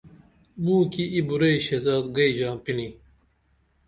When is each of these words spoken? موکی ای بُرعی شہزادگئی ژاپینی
موکی 0.63 1.03
ای 1.13 1.19
بُرعی 1.27 1.57
شہزادگئی 1.65 2.31
ژاپینی 2.37 2.87